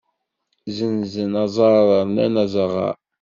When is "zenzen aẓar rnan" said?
0.77-2.35